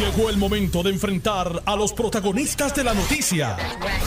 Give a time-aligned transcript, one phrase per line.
[0.00, 3.58] Llegó el momento de enfrentar a los protagonistas de la noticia.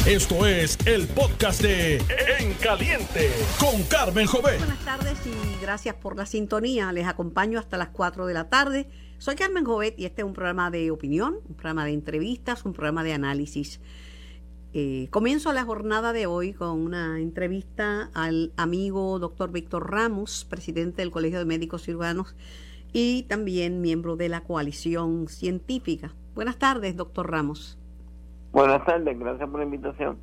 [0.07, 1.97] Esto es el podcast de
[2.39, 3.29] En Caliente
[3.59, 4.57] con Carmen Jovet.
[4.57, 6.91] Buenas tardes y gracias por la sintonía.
[6.93, 8.89] Les acompaño hasta las 4 de la tarde.
[9.19, 12.73] Soy Carmen Jovet y este es un programa de opinión, un programa de entrevistas, un
[12.73, 13.79] programa de análisis.
[14.73, 21.03] Eh, comienzo la jornada de hoy con una entrevista al amigo doctor Víctor Ramos, presidente
[21.03, 22.33] del Colegio de Médicos Cirujanos
[22.93, 26.13] y también miembro de la coalición científica.
[26.35, 27.77] Buenas tardes, doctor Ramos.
[28.51, 30.17] Buenas tardes, gracias por la invitación.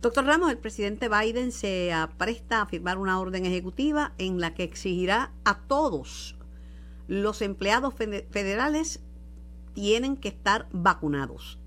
[0.00, 4.62] Doctor Ramos, el presidente Biden se apresta a firmar una orden ejecutiva en la que
[4.62, 6.36] exigirá a todos
[7.08, 9.02] los empleados federales
[9.74, 11.58] tienen que estar vacunados.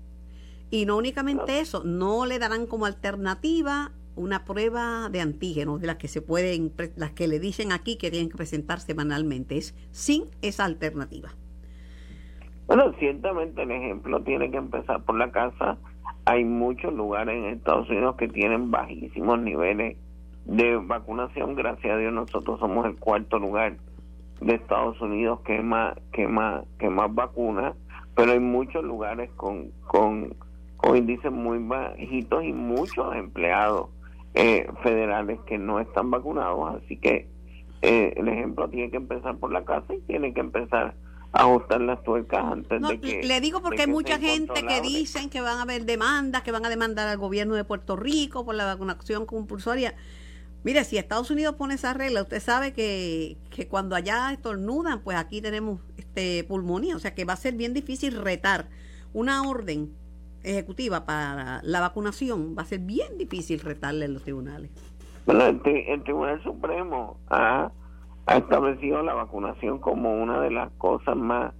[0.70, 5.96] Y no únicamente eso, no le darán como alternativa una prueba de antígenos de las
[5.96, 10.24] que se pueden, las que le dicen aquí que tienen que presentar semanalmente, es sin
[10.42, 11.30] esa alternativa.
[12.66, 15.78] Bueno, ciertamente el ejemplo tiene que empezar por la casa.
[16.24, 19.96] Hay muchos lugares en Estados Unidos que tienen bajísimos niveles
[20.46, 21.54] de vacunación.
[21.54, 23.76] Gracias a Dios nosotros somos el cuarto lugar
[24.40, 27.74] de Estados Unidos que más que más que más vacunas,
[28.14, 30.34] pero hay muchos lugares con con,
[30.76, 33.88] con índices muy bajitos y muchos empleados
[34.36, 37.26] eh, federales que no están vacunados, así que
[37.80, 40.94] eh, el ejemplo tiene que empezar por la casa y tiene que empezar
[41.32, 43.22] a ajustar las tuercas antes de que...
[43.22, 46.66] Le digo porque hay mucha gente que dicen que van a haber demandas, que van
[46.66, 49.94] a demandar al gobierno de Puerto Rico por la vacunación compulsoria.
[50.64, 55.16] Mire, si Estados Unidos pone esa regla, usted sabe que, que cuando allá estornudan, pues
[55.16, 58.68] aquí tenemos este pulmonía, o sea que va a ser bien difícil retar
[59.14, 59.94] una orden
[60.46, 64.70] ejecutiva para la vacunación, va a ser bien difícil retarle en los tribunales.
[65.26, 67.70] Bueno, el, Tribunal Supremo ha,
[68.28, 71.52] establecido la vacunación como una de las cosas más,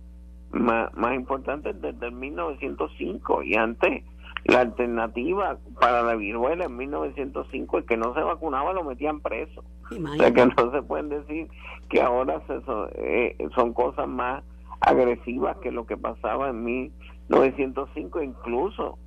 [0.52, 4.04] más, más importantes desde el 1905 y antes
[4.44, 9.64] la alternativa para la viruela en 1905 el que no se vacunaba lo metían preso.
[9.90, 11.48] O sea que no se pueden decir
[11.88, 14.44] que ahora se, son, eh, son cosas más
[14.80, 16.62] agresivas que lo que pasaba en
[17.28, 18.98] 1905 incluso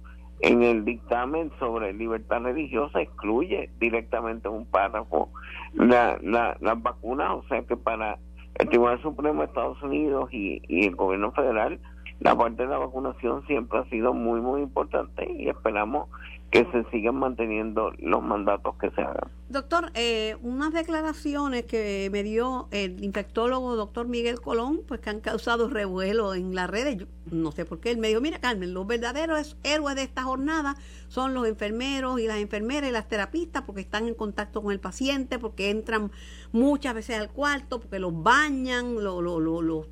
[0.41, 5.29] en el dictamen sobre libertad religiosa excluye directamente un párrafo
[5.73, 8.17] la, la, las vacunas, o sea que para
[8.55, 11.79] el Tribunal Supremo de Estados Unidos y, y el gobierno federal
[12.19, 16.09] la parte de la vacunación siempre ha sido muy muy importante y esperamos
[16.51, 19.29] que se sigan manteniendo los mandatos que se hagan.
[19.49, 25.19] Doctor, eh, unas declaraciones que me dio el infectólogo doctor Miguel Colón, pues que han
[25.19, 27.05] causado revuelo en las redes.
[27.31, 27.91] No sé por qué.
[27.91, 30.75] Él me dijo, mira Carmen, los verdaderos héroes de esta jornada
[31.07, 34.79] son los enfermeros y las enfermeras y las terapistas porque están en contacto con el
[34.79, 36.11] paciente, porque entran
[36.51, 39.85] muchas veces al cuarto, porque los bañan, lo, lo, lo,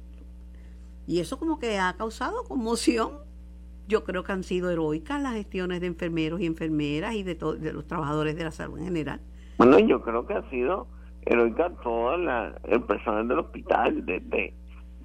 [1.07, 3.25] y eso como que ha causado conmoción
[3.87, 7.73] yo creo que han sido heroicas las gestiones de enfermeros y enfermeras y de, de
[7.73, 9.21] los trabajadores de la salud en general.
[9.57, 10.87] Bueno, yo creo que ha sido
[11.25, 14.53] heroica toda la, el personal del hospital, desde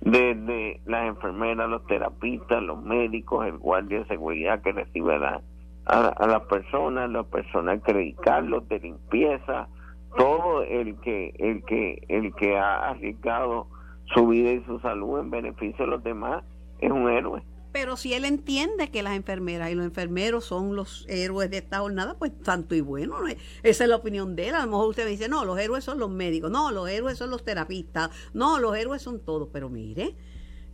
[0.00, 5.40] de, las enfermeras, los terapistas, los médicos, el guardia de seguridad que recibe a,
[5.86, 9.68] a, las personas, los personal clerical, los de limpieza,
[10.16, 13.68] todo el que el que el que ha arriesgado
[14.14, 16.44] su vida y su salud en beneficio de los demás
[16.80, 17.42] es un héroe.
[17.72, 21.78] Pero si él entiende que las enfermeras y los enfermeros son los héroes de esta
[21.78, 23.16] jornada, pues tanto y bueno.
[23.62, 24.54] Esa es la opinión de él.
[24.54, 27.16] A lo mejor usted me dice, no, los héroes son los médicos, no, los héroes
[27.16, 29.48] son los terapistas, no, los héroes son todos.
[29.50, 30.14] Pero mire,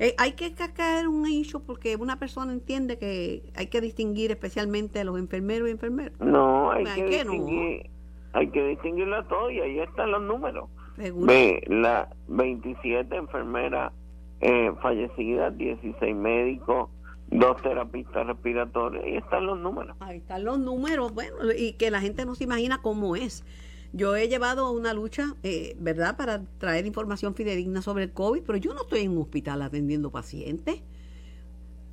[0.01, 4.99] eh, hay que caer un hecho porque una persona entiende que hay que distinguir especialmente
[4.99, 6.19] a los enfermeros y enfermeras.
[6.21, 7.91] No, hay, que, distinguir,
[8.33, 10.69] hay que distinguirlo a todos y ahí están los números.
[10.99, 13.93] Ve, la 27 enfermeras
[14.41, 16.91] eh, fallecidas, 16 médicos,
[17.31, 19.97] dos terapistas respiratorios, y están los números.
[20.01, 23.45] Ahí están los números, bueno, y que la gente no se imagina cómo es.
[23.93, 28.59] Yo he llevado una lucha, eh, ¿verdad?, para traer información fidedigna sobre el COVID, pero
[28.59, 30.83] yo no estoy en un hospital atendiendo pacientes.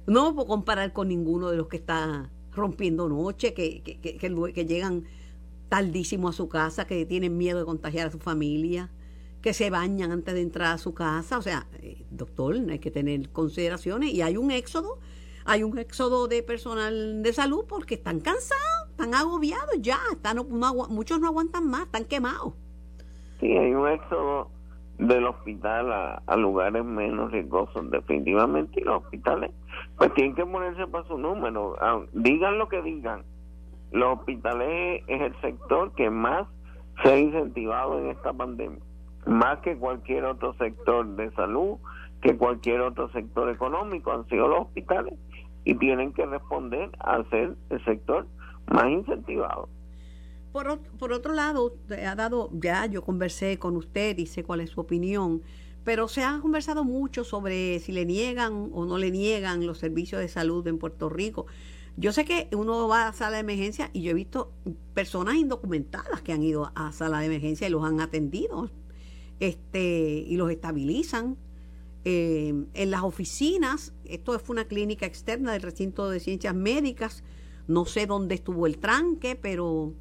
[0.06, 4.66] No puedo comparar con ninguno de los que está rompiendo noche, que, que, que, que
[4.66, 5.06] llegan
[5.70, 8.92] tardísimo a su casa, que tienen miedo de contagiar a su familia
[9.46, 11.38] que se bañan antes de entrar a su casa.
[11.38, 14.98] O sea, eh, doctor, hay que tener consideraciones y hay un éxodo,
[15.46, 20.38] hay un éxodo de personal de salud porque están cansados, están agobiados ya, están,
[20.90, 22.54] muchos no aguantan más, están quemados.
[23.40, 24.50] Sí, hay un éxodo
[24.98, 25.92] del hospital
[26.26, 29.52] a, lugares menos riesgosos, definitivamente, y los hospitales
[29.96, 33.24] pues tienen que ponerse para su número, ah, digan lo que digan,
[33.96, 36.48] los hospitales es el sector que más
[37.04, 38.82] se ha incentivado en esta pandemia
[39.26, 41.78] más que cualquier otro sector de salud
[42.22, 45.14] que cualquier otro sector económico, han sido los hospitales
[45.64, 48.28] y tienen que responder a ser el sector
[48.68, 49.70] más incentivado.
[50.52, 51.74] Por, otro lado,
[52.08, 55.42] ha dado, ya yo conversé con usted y sé cuál es su opinión,
[55.84, 60.22] pero se ha conversado mucho sobre si le niegan o no le niegan los servicios
[60.22, 61.46] de salud en Puerto Rico.
[61.98, 64.52] Yo sé que uno va a sala de emergencia y yo he visto
[64.94, 68.70] personas indocumentadas que han ido a sala de emergencia y los han atendido
[69.40, 71.38] este, y los estabilizan.
[72.04, 77.24] Eh, en las oficinas, esto fue una clínica externa del recinto de ciencias médicas,
[77.68, 79.94] no sé dónde estuvo el tranque, pero...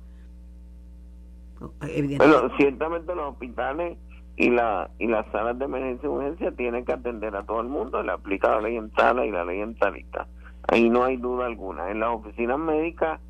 [1.81, 3.97] Bueno, ciertamente los hospitales
[4.37, 8.13] y, la, y las salas de emergencia tienen que atender a todo el mundo, le
[8.13, 10.27] aplica la ley en sala y la ley en salita.
[10.69, 11.91] Ahí no hay duda alguna.
[11.91, 13.21] En las oficinas médicas,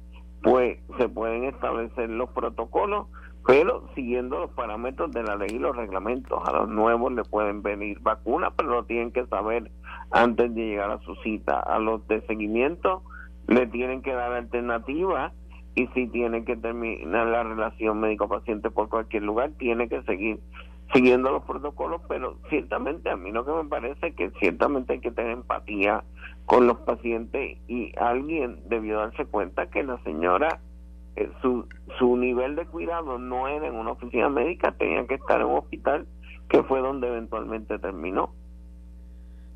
[0.43, 3.07] pues se pueden establecer los protocolos,
[3.47, 6.41] pero siguiendo los parámetros de la ley y los reglamentos.
[6.47, 9.71] A los nuevos le pueden venir vacunas, pero lo tienen que saber
[10.11, 11.61] antes de llegar a su cita.
[11.61, 13.03] A los de seguimiento
[13.49, 15.33] le tienen que dar alternativas
[15.75, 20.41] y si tienen que terminar la relación médico-paciente por cualquier lugar, tiene que seguir
[20.93, 25.01] siguiendo los protocolos, pero ciertamente a mí lo que me parece es que ciertamente hay
[25.01, 26.05] que tener empatía
[26.47, 30.61] con los pacientes y alguien debió darse cuenta que la señora
[31.17, 31.67] eh, su,
[31.99, 35.59] su nivel de cuidado no era en una oficina médica, tenía que estar en un
[35.59, 36.07] hospital
[36.49, 38.35] que fue donde eventualmente terminó.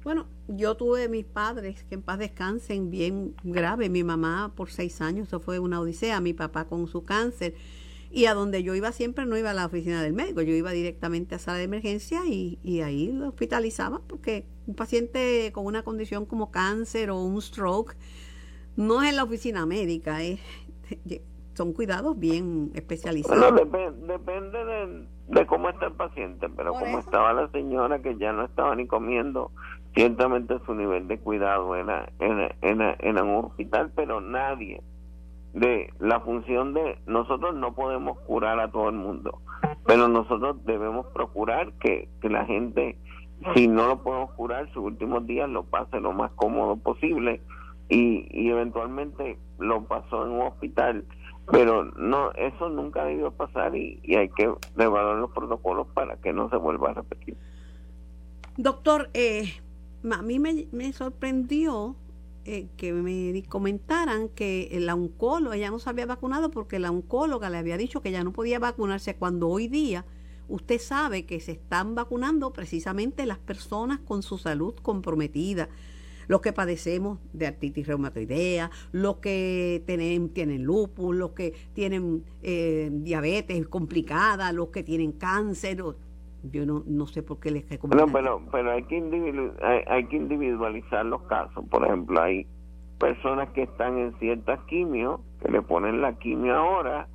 [0.05, 3.90] Bueno, yo tuve mis padres que en paz descansen bien grave.
[3.90, 6.20] Mi mamá por seis años, eso fue una odisea.
[6.20, 7.55] Mi papá con su cáncer.
[8.11, 10.71] Y a donde yo iba siempre no iba a la oficina del médico, yo iba
[10.71, 15.83] directamente a sala de emergencia y, y ahí lo hospitalizaban porque un paciente con una
[15.83, 17.97] condición como cáncer o un stroke
[18.77, 20.41] no es en la oficina médica, es,
[21.55, 23.51] son cuidados bien especializados.
[23.51, 28.33] Bueno, depende de, de, cómo está el paciente, pero como estaba la señora que ya
[28.33, 29.51] no estaba ni comiendo,
[29.95, 34.81] ciertamente su nivel de cuidado era, era, era, era en un hospital, pero nadie
[35.53, 39.41] de la función de nosotros no podemos curar a todo el mundo,
[39.87, 42.99] pero nosotros debemos procurar que, que la gente,
[43.55, 47.41] si no lo podemos curar, sus últimos días lo pase lo más cómodo posible
[47.89, 51.05] y, y eventualmente lo pasó en un hospital,
[51.50, 56.33] pero no eso nunca debió pasar y, y hay que evaluar los protocolos para que
[56.33, 57.37] no se vuelva a repetir.
[58.59, 59.55] Doctor, eh,
[60.11, 61.97] a mí me, me sorprendió
[62.50, 67.50] eh, que me comentaran que la oncóloga, ella no se había vacunado porque la oncóloga
[67.50, 70.06] le había dicho que ya no podía vacunarse cuando hoy día
[70.49, 75.69] usted sabe que se están vacunando precisamente las personas con su salud comprometida,
[76.27, 82.89] los que padecemos de artritis reumatoidea, los que tienen, tienen lupus, los que tienen eh,
[82.91, 85.85] diabetes complicada, los que tienen cáncer.
[86.44, 88.12] Yo no, no sé por qué les recomiendan.
[88.12, 91.64] pero, pero hay, que hay, hay, que individualizar los casos.
[91.69, 92.46] Por ejemplo, hay
[92.99, 97.08] personas que están en ciertas quimios, que le ponen la quimio ahora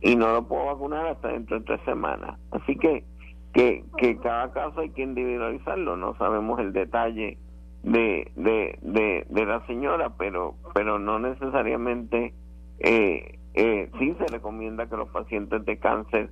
[0.00, 2.38] y no lo puedo vacunar hasta dentro de tres semanas.
[2.52, 3.04] Así que,
[3.52, 5.96] que, que cada caso hay que individualizarlo.
[5.96, 7.38] No sabemos el detalle
[7.82, 12.34] de, de, de, de la señora, pero, pero no necesariamente
[12.78, 16.30] eh, eh, sí se recomienda que los pacientes de cáncer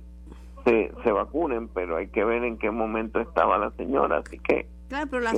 [0.65, 4.67] se, se vacunen, pero hay que ver en qué momento estaba la señora, así que...
[4.89, 5.33] Claro, pero la,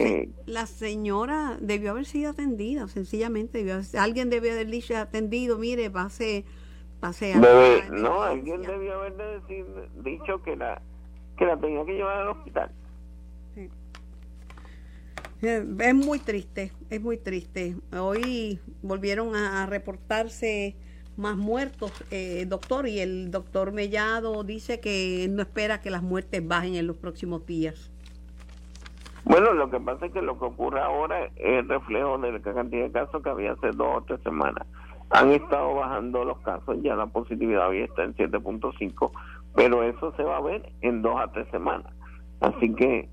[0.46, 6.46] la señora debió haber sido atendida, sencillamente, debió alguien debió haber dicho atendido, mire, pase,
[7.02, 7.38] pase a...
[7.90, 9.66] no, alguien debió haber decir,
[10.04, 10.82] dicho que la,
[11.38, 12.72] que la tenía que llevar al hospital.
[13.56, 13.70] Sí.
[15.42, 17.76] Eh, es muy triste, es muy triste.
[17.92, 20.78] Hoy volvieron a reportarse
[21.22, 26.46] más muertos, eh, doctor, y el doctor Mellado dice que no espera que las muertes
[26.46, 27.92] bajen en los próximos días.
[29.24, 32.84] Bueno, lo que pasa es que lo que ocurre ahora es reflejo de la cantidad
[32.84, 34.66] de casos que había hace dos o tres semanas.
[35.12, 39.12] Han estado bajando los casos, ya la positividad había está en 7.5,
[39.56, 41.94] pero eso se va a ver en dos a tres semanas.
[42.40, 43.10] Así que,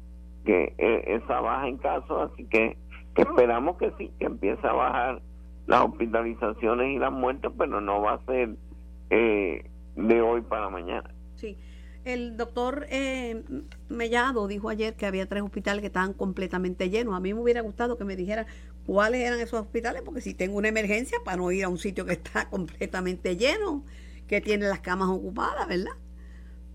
[0.47, 2.79] que eh, esa baja en casos, así que
[3.15, 5.23] esperamos que sí, que empiece a bajar
[5.69, 8.57] las hospitalizaciones y las muertes, pero no va a ser
[9.11, 11.15] eh, de hoy para mañana.
[11.37, 11.59] Sí.
[12.05, 13.45] El doctor eh,
[13.91, 17.15] Mellado dijo ayer que había tres hospitales que estaban completamente llenos.
[17.15, 18.47] A mí me hubiera gustado que me dijera
[18.87, 22.07] cuáles eran esos hospitales, porque si tengo una emergencia, para no ir a un sitio
[22.07, 23.85] que está completamente lleno,
[24.27, 25.93] que tiene las camas ocupadas, ¿verdad?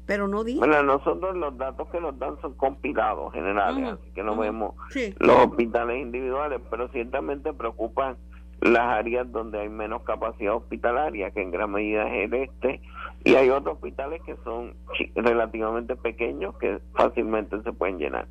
[0.05, 0.59] Pero no dijo.
[0.59, 4.75] Bueno, nosotros los datos que nos dan son compilados generales, así que no vemos
[5.17, 8.17] los hospitales individuales, pero ciertamente preocupan
[8.63, 12.81] las áreas donde hay menos capacidad hospitalaria, que en gran medida es el este,
[13.23, 14.73] y hay otros hospitales que son
[15.15, 18.27] relativamente pequeños que fácilmente se pueden llenar.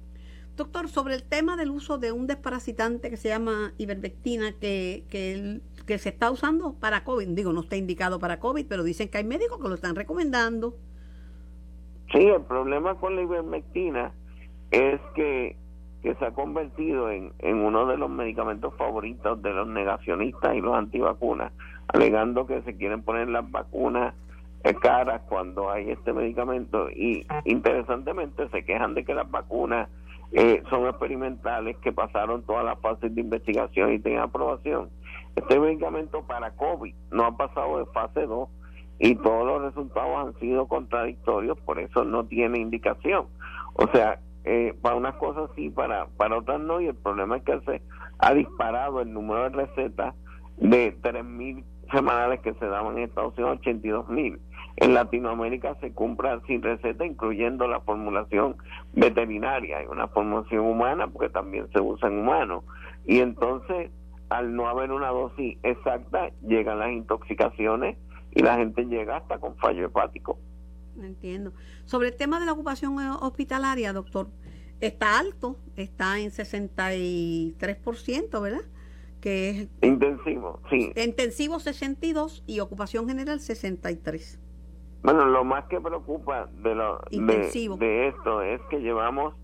[0.57, 5.61] Doctor, sobre el tema del uso de un desparasitante que se llama ivermectina, que, que,
[5.87, 9.19] que se está usando para COVID, digo, no está indicado para COVID, pero dicen que
[9.19, 10.77] hay médicos que lo están recomendando.
[12.13, 14.13] Sí, el problema con la ivermectina
[14.71, 15.57] es que,
[16.03, 20.61] que se ha convertido en, en uno de los medicamentos favoritos de los negacionistas y
[20.61, 21.53] los antivacunas,
[21.89, 24.15] alegando que se quieren poner las vacunas
[24.81, 29.89] caras cuando hay este medicamento y interesantemente se quejan de que las vacunas
[30.33, 34.89] eh, son experimentales que pasaron todas las fases de investigación y tienen aprobación.
[35.35, 38.49] Este medicamento para COVID no ha pasado de fase 2
[39.01, 43.27] y todos los resultados han sido contradictorios, por eso no tiene indicación.
[43.75, 47.43] O sea, eh, para unas cosas sí, para, para otras no, y el problema es
[47.45, 47.83] que se
[48.19, 50.15] ha disparado el número de recetas
[50.57, 54.39] de 3.000 semanales que se daban en Estados Unidos, 82.000
[54.77, 58.57] en Latinoamérica se compra sin receta, incluyendo la formulación
[58.95, 62.65] veterinaria y una formulación humana, porque también se usa en humanos.
[63.05, 63.91] Y entonces,
[64.31, 67.99] al no haber una dosis exacta, llegan las intoxicaciones
[68.35, 70.39] y la gente llega hasta con fallo hepático.
[71.01, 71.53] Entiendo.
[71.85, 74.29] Sobre el tema de la ocupación hospitalaria, doctor,
[74.81, 78.63] está alto, está en 63%, ¿verdad?
[79.21, 80.93] Que es intensivo, sí.
[80.97, 84.41] Intensivo 62 y ocupación general 63.
[85.03, 89.35] Bueno, lo más que preocupa de, lo, de, esto es que llevamos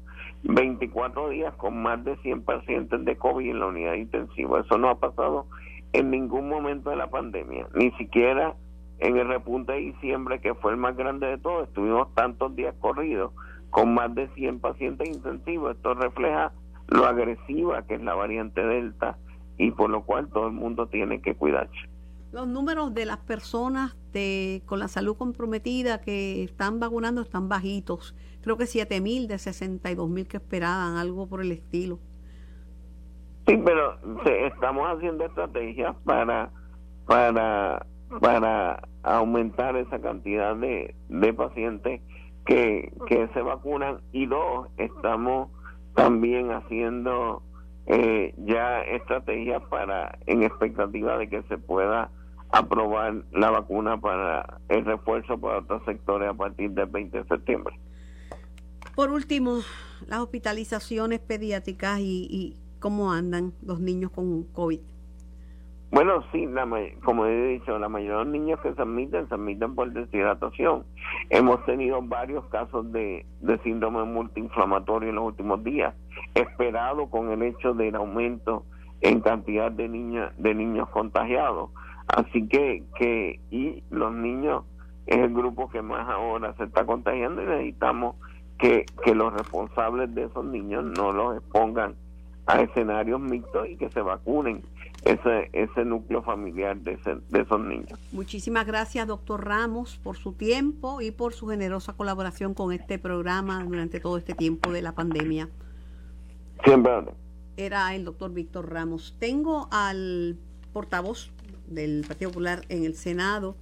[0.44, 4.60] 24 días con más de 100 pacientes de COVID en la unidad intensiva.
[4.60, 5.46] Eso no ha pasado
[5.92, 8.54] en ningún momento de la pandemia, ni siquiera
[8.98, 11.68] en el repunte de diciembre, que fue el más grande de todos.
[11.68, 13.32] Estuvimos tantos días corridos
[13.70, 15.76] con más de 100 pacientes intensivos.
[15.76, 16.52] Esto refleja
[16.88, 19.18] lo agresiva que es la variante Delta
[19.58, 21.76] y por lo cual todo el mundo tiene que cuidarse.
[22.32, 28.14] Los números de las personas de, con la salud comprometida que están vacunando están bajitos.
[28.42, 31.98] Creo que 7 mil de 62 mil que esperaban, algo por el estilo.
[33.46, 36.50] Sí, pero estamos haciendo estrategias para,
[37.06, 37.86] para,
[38.20, 42.00] para aumentar esa cantidad de, de pacientes
[42.44, 45.50] que, que se vacunan y dos, estamos
[45.94, 47.42] también haciendo
[47.86, 52.10] eh, ya estrategias para en expectativa de que se pueda
[52.50, 57.78] aprobar la vacuna para el refuerzo para otros sectores a partir del 20 de septiembre.
[58.94, 59.60] Por último,
[60.06, 64.80] las hospitalizaciones pediátricas y, cómo andan los niños con COVID.
[65.90, 66.68] Bueno, sí, la,
[67.02, 70.84] como he dicho, la mayoría de los niños que se admiten se admiten por deshidratación.
[71.30, 75.94] Hemos tenido varios casos de, de síndrome multiinflamatorio en los últimos días,
[76.34, 78.64] esperado con el hecho del aumento
[79.00, 81.70] en cantidad de niños de niños contagiados.
[82.08, 84.64] Así que, que, y los niños
[85.06, 88.16] es el grupo que más ahora se está contagiando y necesitamos
[88.58, 91.94] que, que los responsables de esos niños no los expongan
[92.46, 94.62] a escenarios mixtos y que se vacunen
[95.08, 96.98] ese, ese núcleo familiar de,
[97.30, 97.98] de esos niños.
[98.12, 103.64] Muchísimas gracias, doctor Ramos, por su tiempo y por su generosa colaboración con este programa
[103.64, 105.48] durante todo este tiempo de la pandemia.
[106.62, 106.92] Siempre.
[107.56, 109.16] Era el doctor Víctor Ramos.
[109.18, 110.36] Tengo al
[110.72, 111.32] portavoz
[111.66, 113.56] del Partido Popular en el Senado,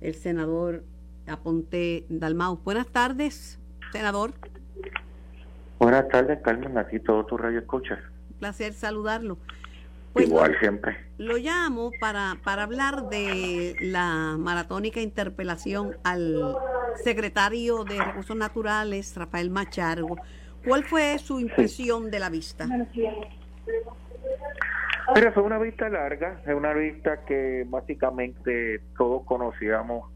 [0.00, 0.82] el senador
[1.28, 2.58] Aponte Dalmau.
[2.64, 3.60] Buenas tardes,
[3.92, 4.32] senador.
[5.78, 8.00] Buenas tardes, Carmen, aquí todo tu radio escucha.
[8.32, 9.38] Un placer saludarlo.
[10.18, 10.96] Pues Igual siempre.
[11.18, 16.56] Lo llamo para, para hablar de la maratónica interpelación al
[16.96, 20.16] secretario de Recursos Naturales, Rafael Machargo.
[20.66, 22.66] ¿Cuál fue su impresión de la vista?
[25.14, 30.10] Pero fue una vista larga, es una vista que básicamente todos conocíamos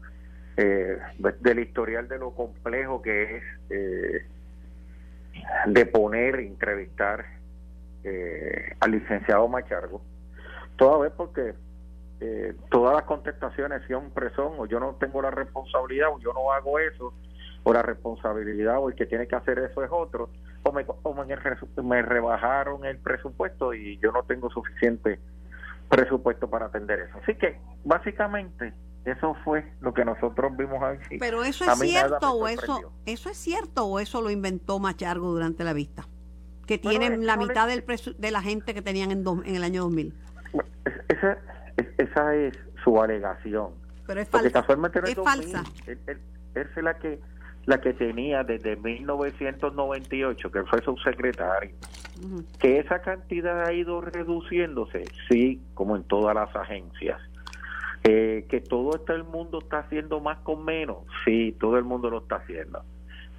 [0.57, 0.97] eh,
[1.39, 4.25] del historial de lo complejo que es eh,
[5.67, 7.42] de poner, entrevistar
[8.03, 10.01] eh, al licenciado Machargo,
[10.75, 11.53] toda vez porque
[12.19, 16.51] eh, todas las contestaciones siempre son o yo no tengo la responsabilidad o yo no
[16.51, 17.13] hago eso
[17.63, 20.29] o la responsabilidad o el que tiene que hacer eso es otro
[20.63, 20.85] o me,
[21.83, 25.19] me, rebajaron el presupuesto y yo no tengo suficiente
[25.89, 27.17] presupuesto para atender eso.
[27.21, 28.73] Así que básicamente
[29.05, 31.19] eso fue lo que nosotros vimos ahí.
[31.19, 35.63] Pero eso es cierto o eso eso es cierto o eso lo inventó Machargo durante
[35.63, 36.07] la vista,
[36.65, 37.83] que tienen la mitad del
[38.17, 40.13] de la gente que tenían en, en el año 2000.
[41.09, 41.37] Esa,
[41.97, 43.71] esa es su alegación.
[44.05, 44.65] Pero es falsa.
[45.05, 45.63] es falsa.
[45.85, 47.19] es la que
[47.65, 51.75] la que tenía desde 1998, que fue subsecretario,
[52.59, 57.21] que esa cantidad ha ido reduciéndose, sí, como en todas las agencias.
[58.05, 62.09] Eh, que todo este el mundo está haciendo más con menos, sí, todo el mundo
[62.09, 62.83] lo está haciendo.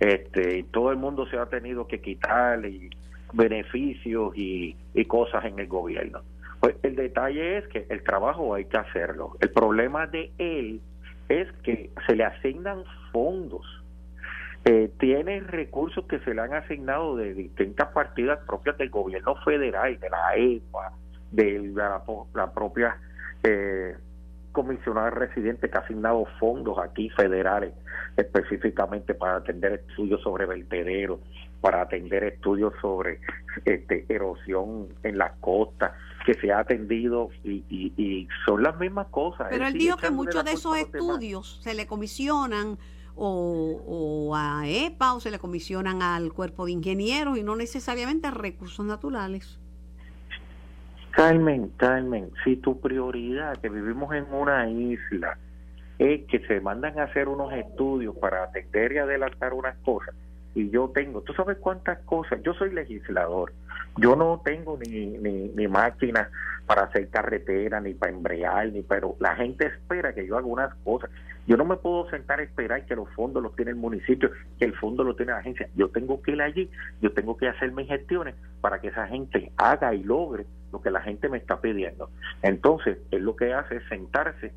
[0.01, 2.89] Este, todo el mundo se ha tenido que quitar y,
[3.35, 4.77] beneficios y,
[5.07, 6.23] cosas en el gobierno.
[6.61, 9.37] Pues el detalle es que el trabajo hay que hacerlo.
[9.41, 10.81] El problema de él
[11.29, 13.67] es que se le asignan fondos.
[14.65, 20.01] Eh, tiene recursos que se le han asignado de distintas partidas propias del gobierno federal,
[20.01, 20.93] de la EPA,
[21.31, 22.03] de la,
[22.35, 22.97] la propia
[23.43, 23.95] eh,
[24.53, 27.75] comisionada residente que ha asignado fondos aquí federales
[28.17, 31.21] específicamente para atender estudios sobre vertederos,
[31.65, 33.21] para atender estudios sobre
[33.65, 35.93] este, erosión en las costas,
[36.27, 39.47] que se ha atendido y, y, son las mismas cosas.
[39.49, 42.77] Pero él, dijo que muchos de esos estudios se le comisionan
[43.17, 48.27] o, o, a EPA o se le comisionan al cuerpo de ingenieros y no necesariamente
[48.27, 49.59] a recursos naturales.
[51.13, 55.39] Carmen, Carmen, si tu prioridad, que vivimos en una isla,
[55.99, 60.15] es que se mandan a hacer unos estudios para atender y adelantar unas cosas,
[60.55, 63.53] y yo tengo, tú sabes cuántas cosas, yo soy legislador,
[63.97, 66.31] yo no tengo ni, ni, ni máquina
[66.67, 70.75] para hacer carretera, ni para embrear, ni pero la gente espera que yo haga unas
[70.77, 71.11] cosas.
[71.47, 74.65] Yo no me puedo sentar a esperar que los fondos los tiene el municipio, que
[74.65, 75.69] el fondo lo tiene la agencia.
[75.77, 76.71] Yo tengo que ir allí,
[77.03, 80.91] yo tengo que hacer mis gestiones para que esa gente haga y logre lo que
[80.91, 82.09] la gente me está pidiendo.
[82.43, 84.53] Entonces, él lo que hace es sentarse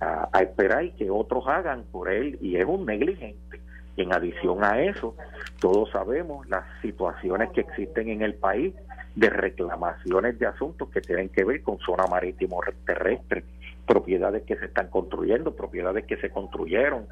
[0.00, 3.60] a, a esperar y que otros hagan por él y es un negligente.
[3.96, 5.16] En adición a eso,
[5.60, 8.74] todos sabemos las situaciones que existen en el país
[9.14, 13.44] de reclamaciones de asuntos que tienen que ver con zona marítimo terrestre,
[13.86, 17.06] propiedades que se están construyendo, propiedades que se construyeron,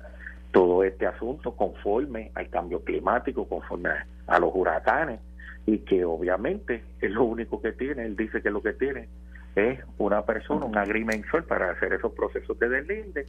[0.52, 3.90] todo este asunto conforme al cambio climático, conforme
[4.26, 5.20] a, los huracanes,
[5.66, 9.08] y que obviamente es lo único que tiene, él dice que lo que tiene
[9.56, 13.26] es una persona, un agrimensor para hacer esos procesos de deslinde,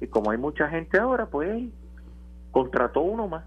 [0.00, 1.64] y como hay mucha gente ahora, pues
[2.58, 3.44] contrató uno más.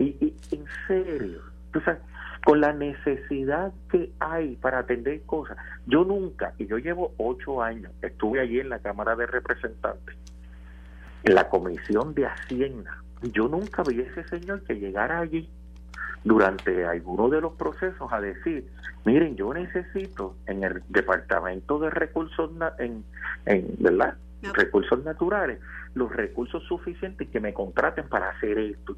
[0.00, 1.40] Y, y en serio,
[1.72, 2.00] tú sabes,
[2.44, 5.56] con la necesidad que hay para atender cosas.
[5.86, 10.16] Yo nunca, y yo llevo ocho años, estuve allí en la Cámara de Representantes,
[11.22, 15.48] en la Comisión de Hacienda, yo nunca vi a ese señor que llegara allí
[16.24, 18.68] durante alguno de los procesos a decir,
[19.04, 23.04] miren, yo necesito en el Departamento de Recursos, en,
[23.46, 24.16] en ¿verdad?
[24.52, 25.58] recursos naturales,
[25.94, 28.96] los recursos suficientes que me contraten para hacer esto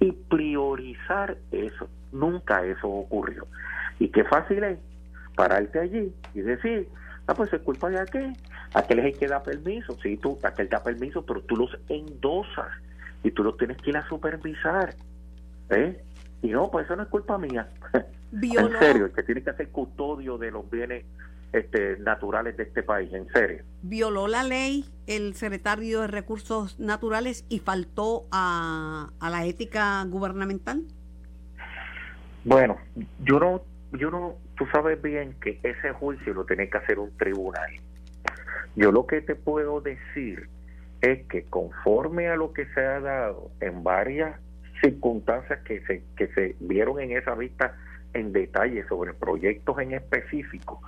[0.00, 1.88] y priorizar eso.
[2.12, 3.46] Nunca eso ocurrió.
[3.98, 4.78] Y qué fácil es
[5.36, 6.88] pararte allí y decir,
[7.26, 8.32] ah, pues es culpa de aquel,
[8.74, 12.68] aquel es el que da permiso, sí, tú, aquel da permiso, pero tú los endosas
[13.22, 14.94] y tú los tienes que ir a supervisar.
[15.70, 16.02] ¿eh?
[16.42, 17.68] Y no, pues eso no es culpa mía.
[18.32, 21.04] en serio, el que tiene que hacer custodio de los bienes
[21.52, 23.64] este, naturales de este país, en serio.
[23.82, 30.82] Violó la ley el secretario de Recursos Naturales y faltó a, a la ética gubernamental.
[32.44, 32.78] Bueno,
[33.24, 37.16] yo no, yo no, tú sabes bien que ese juicio lo tiene que hacer un
[37.16, 37.70] tribunal.
[38.76, 40.48] Yo lo que te puedo decir
[41.00, 44.38] es que conforme a lo que se ha dado en varias
[44.82, 47.76] circunstancias que se, que se vieron en esa vista
[48.12, 50.80] en detalle sobre proyectos en específico,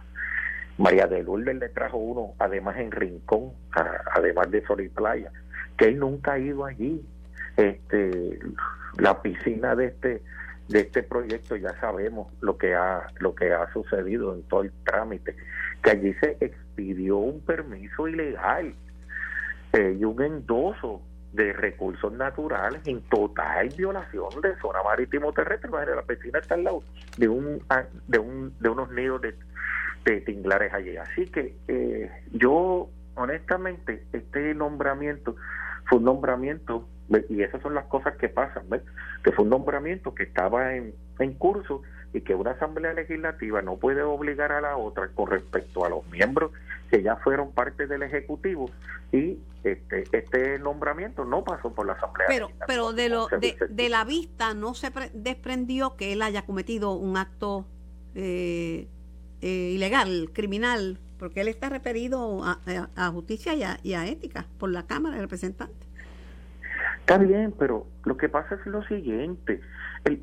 [0.79, 3.53] María de Lourdes le trajo uno, además en Rincón,
[4.15, 5.31] además de Sol y Playa,
[5.77, 7.05] que él nunca ha ido allí.
[7.57, 8.39] Este,
[8.99, 10.23] la piscina de este
[10.69, 14.73] de este proyecto ya sabemos lo que ha lo que ha sucedido en todo el
[14.85, 15.37] trámite,
[15.83, 18.75] que allí se expidió un permiso ilegal
[19.73, 25.71] eh, y un endoso de recursos naturales en total violación de zona marítimo terrestre.
[25.71, 26.83] La piscina está al lado
[27.17, 27.63] de un
[28.07, 29.35] de un de unos nidos de
[30.05, 30.97] de tinglares allí.
[30.97, 35.37] Así que eh, yo, honestamente, este nombramiento
[35.85, 36.89] fue un nombramiento,
[37.29, 38.83] y esas son las cosas que pasan, ¿ves?
[39.23, 41.83] que fue un nombramiento que estaba en, en curso
[42.15, 46.07] y que una asamblea legislativa no puede obligar a la otra con respecto a los
[46.11, 46.53] miembros
[46.91, 48.71] que ya fueron parte del ejecutivo
[49.13, 53.89] y este este nombramiento no pasó por la asamblea pero pero de lo de, de,
[53.89, 57.65] la vista no se desprendió que él haya cometido un acto
[58.15, 58.89] eh,
[59.43, 65.17] eh, ilegal, criminal, porque él está referido a, justicia y a, ética por la Cámara
[65.17, 65.89] de Representantes.
[67.01, 69.61] Está bien, pero lo que pasa es lo siguiente,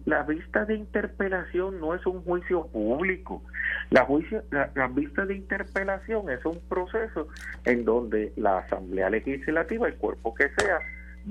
[0.06, 3.44] la vista de interpelación no es un juicio público,
[3.90, 7.28] la, juicio, la, vista de interpelación es un proceso
[7.66, 10.80] en donde la Asamblea Legislativa, el cuerpo que sea,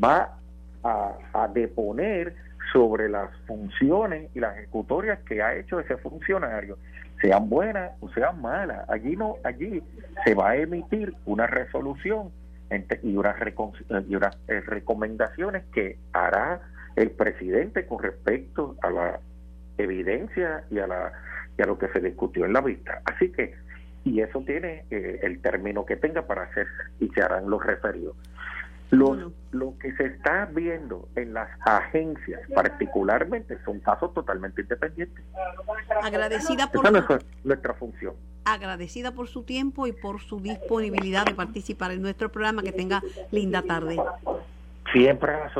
[0.03, 0.39] va
[0.83, 2.35] a, a deponer
[2.73, 6.77] sobre las funciones y las ejecutorias que ha hecho ese funcionario
[7.21, 8.89] sean buenas o sean malas.
[8.89, 9.83] Allí no, allí
[10.25, 12.31] se va a emitir una resolución
[13.03, 13.37] y unas,
[14.07, 16.61] y unas eh, recomendaciones que hará
[16.97, 19.21] el presidente con respecto a la
[19.79, 21.13] evidencia y a, la,
[21.57, 23.01] y a lo que se discutió en la vista.
[23.05, 23.55] Así que,
[24.05, 26.67] y eso tiene eh, el término que tenga para hacer
[27.01, 28.17] y se harán los referidos.
[28.91, 29.33] Los.
[29.51, 35.25] Lo que se está viendo en las agencias particularmente son casos totalmente independientes.
[36.03, 36.87] Agradecida por...
[36.87, 38.15] Es nuestra función
[38.53, 42.63] agradecida por su tiempo y por su disponibilidad de participar en nuestro programa.
[42.63, 43.97] Que tenga linda tarde.
[44.93, 45.51] Siempre a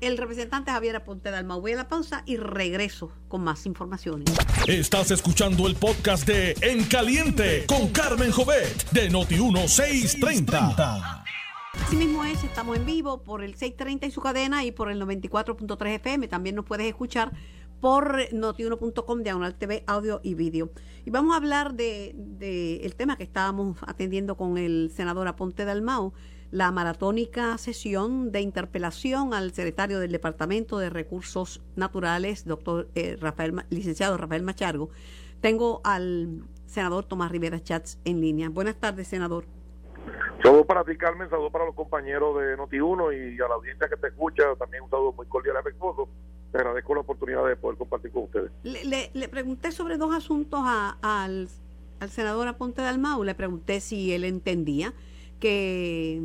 [0.00, 1.60] El representante Javier Aponte Dalmau.
[1.60, 4.34] Voy a la pausa y regreso con más informaciones.
[4.66, 11.21] Estás escuchando el podcast de En Caliente con Carmen Jovet de Noti 1630.
[11.82, 15.96] Asimismo es, estamos en vivo por el 630 y su cadena y por el 94.3
[15.96, 16.28] FM.
[16.28, 17.32] También nos puedes escuchar
[17.80, 20.70] por notiuno.com diagonal TV, audio y vídeo.
[21.04, 22.14] Y vamos a hablar de,
[22.82, 26.14] el tema que estábamos atendiendo con el senador Aponte Dalmao,
[26.52, 33.64] la maratónica sesión de interpelación al secretario del Departamento de Recursos Naturales, doctor eh, Rafael,
[33.70, 34.90] licenciado Rafael Machargo.
[35.40, 38.48] Tengo al senador Tomás Rivera Chats en línea.
[38.48, 39.61] Buenas tardes, senador.
[40.42, 43.96] Saludos para ti, Carmen, saludos para los compañeros de Noti1 y a la audiencia que
[43.96, 46.08] te escucha, también un saludo muy cordial y afectuoso.
[46.50, 48.50] Te agradezco la oportunidad de poder compartir con ustedes.
[48.64, 51.48] Le, le, le pregunté sobre dos asuntos a, al,
[52.00, 53.22] al senador Aponte Dalmau.
[53.22, 54.92] Le pregunté si él entendía
[55.38, 56.22] que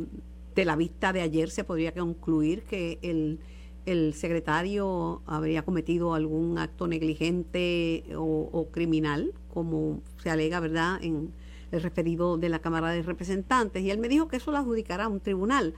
[0.54, 3.38] de la vista de ayer se podría concluir que el,
[3.86, 11.32] el secretario habría cometido algún acto negligente o, o criminal, como se alega, ¿verdad?, en
[11.70, 15.04] el referido de la Cámara de Representantes, y él me dijo que eso lo adjudicará
[15.04, 15.74] a un tribunal,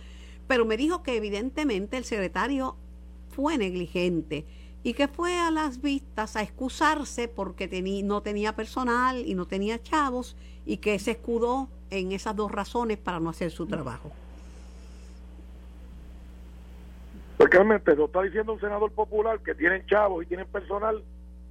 [0.46, 2.76] pero me dijo que evidentemente el secretario
[3.31, 4.44] fue negligente
[4.83, 9.46] y que fue a las vistas a excusarse porque tení, no tenía personal y no
[9.46, 14.11] tenía chavos y que se escudó en esas dos razones para no hacer su trabajo.
[17.37, 21.03] Porque realmente lo está diciendo un senador popular que tienen chavos y tienen personal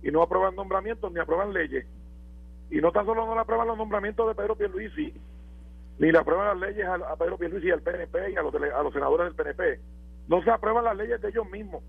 [0.01, 1.85] y no aprueban nombramientos ni aprueban leyes.
[2.71, 5.13] Y no tan solo no le aprueban los nombramientos de Pedro Pierluisi,
[5.99, 8.83] ni le aprueban las leyes a, Pedro Pierluisi y al PNP y a los, a
[8.83, 9.79] los senadores del PNP.
[10.27, 11.83] No se aprueban las leyes de ellos mismos.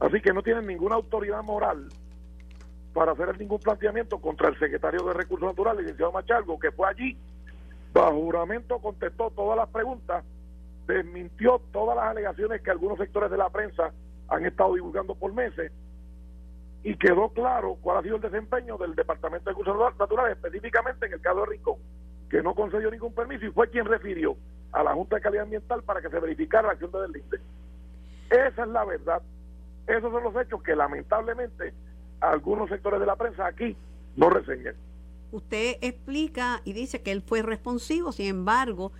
[0.00, 1.88] Así que no tienen ninguna autoridad moral
[2.94, 7.16] para hacer ningún planteamiento contra el secretario de Recursos Naturales, licenciado Machalgo, que fue allí,
[7.92, 10.24] bajo juramento, contestó todas las preguntas,
[10.86, 13.92] desmintió todas las alegaciones que algunos sectores de la prensa
[14.28, 15.70] han estado divulgando por meses
[16.84, 21.12] y quedó claro cuál ha sido el desempeño del Departamento de Recursos Naturales, específicamente en
[21.14, 21.76] el caso de Rincón,
[22.30, 24.36] que no concedió ningún permiso y fue quien refirió
[24.72, 27.40] a la Junta de Calidad Ambiental para que se verificara la acción de deslinde.
[28.30, 29.22] Esa es la verdad.
[29.86, 31.72] Esos son los hechos que lamentablemente
[32.20, 33.76] algunos sectores de la prensa aquí
[34.16, 34.74] no reseñan.
[35.32, 38.92] Usted explica y dice que él fue responsivo, sin embargo,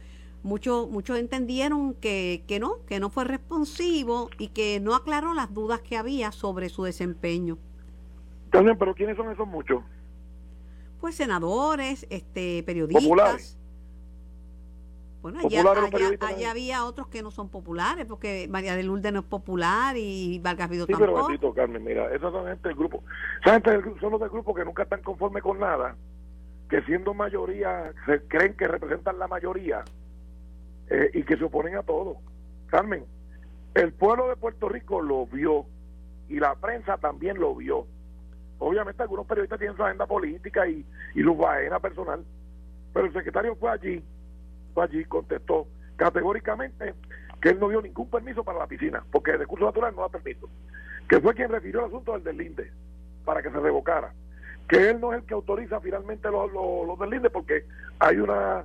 [0.43, 5.53] muchos muchos entendieron que, que no, que no fue responsivo y que no aclaró las
[5.53, 7.59] dudas que había sobre su desempeño.
[8.51, 9.83] También, pero ¿quiénes son esos muchos?
[11.01, 13.05] Pues senadores, este periodistas.
[13.05, 13.59] Populares.
[15.21, 19.21] Bueno, allá, allá, allá, había otros que no son populares, porque María de Lourdes no
[19.21, 21.13] es popular y Vargas Vido sí, tampoco.
[21.13, 23.03] pero bendito, Carmen, mira, esos son gente del grupo.
[23.41, 25.97] Esa gente del, son los del grupo que nunca están conformes con nada,
[26.71, 29.85] que siendo mayoría, se creen que representan la mayoría
[30.89, 32.19] eh, y que se oponen a todo.
[32.69, 33.05] Carmen,
[33.75, 35.67] el pueblo de Puerto Rico lo vio
[36.29, 37.87] y la prensa también lo vio.
[38.59, 42.25] Obviamente algunos periodistas tienen su agenda política y, y luz vaena personal,
[42.92, 44.03] pero el secretario fue allí
[44.81, 45.66] allí contestó
[45.97, 46.94] categóricamente
[47.40, 50.09] que él no dio ningún permiso para la piscina, porque el recurso natural no da
[50.09, 50.49] permiso,
[51.09, 52.73] que fue quien refirió el asunto del deslinde
[53.25, 54.12] para que se revocara,
[54.68, 57.64] que él no es el que autoriza finalmente los, los, los deslinde porque
[57.99, 58.64] hay una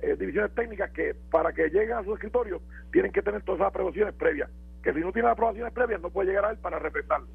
[0.00, 2.60] eh, divisiones técnicas que para que lleguen a su escritorio
[2.92, 4.50] tienen que tener todas esas aprobaciones previas,
[4.82, 7.28] que si no tiene aprobaciones previas no puede llegar a él para respetarlo.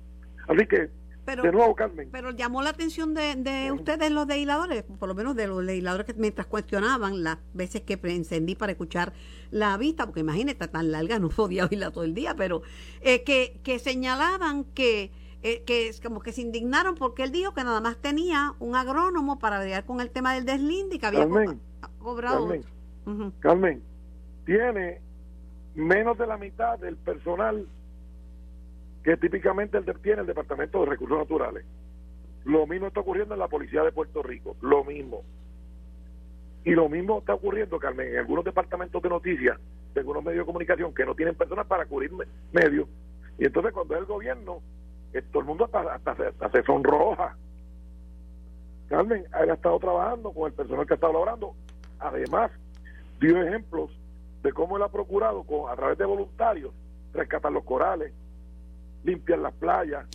[0.48, 0.90] Así que
[1.30, 2.10] pero, de nuevo, Carmen.
[2.12, 6.08] Pero llamó la atención de, de ustedes, los legisladores, por lo menos de los legisladores
[6.08, 9.14] que mientras cuestionaban las veces que encendí para escuchar
[9.52, 12.64] la vista, porque imagínate, tan larga no podía oírla todo el día, pero
[13.02, 15.12] eh, que, que señalaban que,
[15.44, 19.38] eh, que como que se indignaron porque él dijo que nada más tenía un agrónomo
[19.38, 22.48] para bregar con el tema del deslinde y que había Carmen, co cobrado.
[22.48, 22.66] Carmen,
[23.06, 23.34] uh -huh.
[23.40, 23.84] Carmen,
[24.46, 25.00] tiene
[25.76, 27.68] menos de la mitad del personal
[29.04, 31.66] que típicamente de, tiene el Departamento de Recursos Naturales.
[32.46, 35.24] Lo mismo está ocurriendo en la Policía de Puerto Rico, lo mismo.
[36.64, 39.58] Y lo mismo está ocurriendo, Carmen, en algunos departamentos de noticias,
[39.94, 42.12] de algunos medios de comunicación que no tienen personas para cubrir
[42.52, 42.88] medios.
[43.38, 44.62] Y entonces cuando es el gobierno,
[45.14, 47.36] eh, todo el mundo hasta, hasta, hasta se sonroja.
[48.88, 51.56] Carmen, él ha estado trabajando con el personal que ha estado laborando.
[52.00, 52.52] Además,
[53.20, 53.92] dio ejemplos
[54.44, 56.74] de cómo él ha procurado, con, a través de voluntarios,
[57.14, 58.14] rescatar los corales,
[59.10, 60.06] limpiar las playas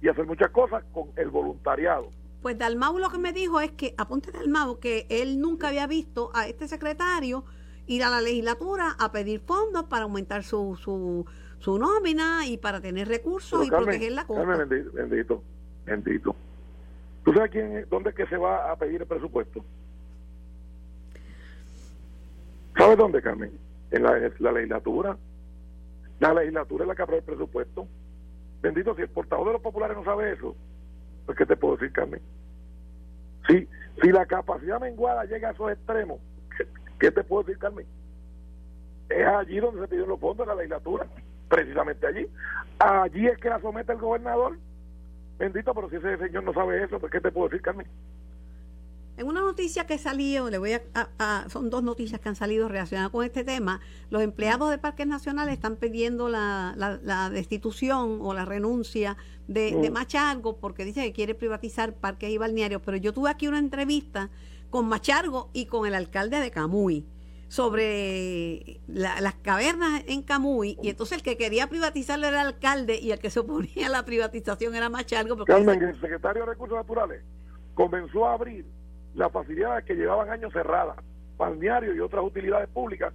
[0.00, 2.10] y hacer muchas cosas con el voluntariado.
[2.42, 6.30] Pues Dalmau lo que me dijo es que, apunte Dalmau, que él nunca había visto
[6.34, 7.44] a este secretario
[7.86, 11.26] ir a la legislatura a pedir fondos para aumentar su, su,
[11.58, 14.44] su nómina y para tener recursos y proteger la cosa.
[14.44, 15.42] Carmen, bendito, bendito,
[15.86, 16.36] bendito.
[17.24, 19.64] ¿Tú sabes quién, dónde es que se va a pedir el presupuesto?
[22.76, 23.50] ¿Sabes dónde, Carmen?
[23.90, 24.18] En la,
[24.52, 25.16] legislatura.
[26.20, 27.86] La legislatura es la que aprueba el presupuesto.
[28.62, 30.56] Bendito, si el portavoz de los populares no sabe eso,
[31.26, 32.20] pues ¿qué te puedo decir, Carmen?
[33.46, 33.68] Si,
[34.00, 36.20] si la capacidad menguada llega a esos extremos,
[36.98, 37.86] ¿qué, te puedo decir, Carmen?
[39.10, 41.06] Es allí donde se pidieron los fondos de la legislatura,
[41.48, 42.26] precisamente allí.
[42.78, 44.56] Allí es que la somete el gobernador.
[45.38, 47.86] Bendito, pero si ese señor no sabe eso, pues ¿qué te puedo decir, Carmen?
[49.16, 53.12] En una noticia que salió, le voy a, son dos noticias que han salido relacionadas
[53.12, 53.80] con este tema.
[54.10, 59.90] Los empleados de parques nacionales están pidiendo la, la, destitución o la renuncia de, de,
[59.90, 59.92] mm.
[59.92, 62.82] Machargo porque dice que quiere privatizar parques y balnearios.
[62.84, 64.30] Pero yo tuve aquí una entrevista
[64.70, 67.06] con Machargo y con el alcalde de Camuy
[67.46, 73.12] sobre las cavernas en Camuy y entonces el que quería privatizarlo era el alcalde y
[73.12, 75.36] el que se oponía a la privatización era Machargo.
[75.36, 77.22] Porque Carmen, el secretario de Recursos Naturales
[77.74, 78.66] comenzó a abrir
[79.14, 80.96] las facilidades que llevaban años cerradas,
[81.36, 83.12] balnearios y otras utilidades públicas,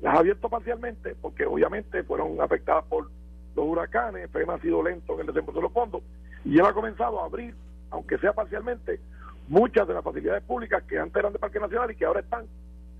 [0.00, 3.10] las ha abierto parcialmente porque obviamente fueron afectadas por
[3.54, 6.02] los huracanes, FEMA ha sido lento en el desembolso de los fondos
[6.44, 7.54] y él ha comenzado a abrir,
[7.90, 9.00] aunque sea parcialmente,
[9.48, 12.46] muchas de las facilidades públicas que antes eran de Parque Nacional y que ahora están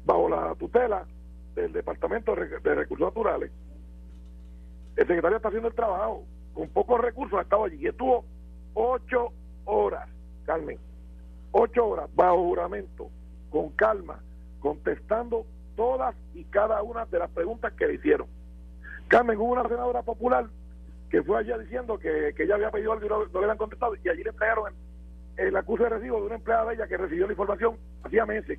[0.04, 1.04] bajo la tutela
[1.54, 3.50] del Departamento de Recursos Naturales.
[4.96, 8.24] El secretario está haciendo el trabajo, con pocos recursos ha estado allí y estuvo
[8.74, 9.32] ocho
[9.64, 10.08] horas,
[10.44, 10.78] Carmen,
[11.58, 13.10] ocho horas bajo juramento,
[13.50, 14.20] con calma,
[14.60, 18.26] contestando todas y cada una de las preguntas que le hicieron.
[19.08, 20.46] Carmen, hubo una senadora popular
[21.08, 23.94] que fue allá diciendo que, que ella había pedido algo y no, le habían contestado
[23.94, 24.74] y allí le entregaron
[25.36, 28.26] el, el acuse de recibo de una empleada de ella que recibió la información hacía
[28.26, 28.58] meses.